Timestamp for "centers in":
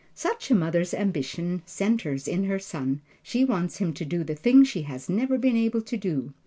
1.67-2.45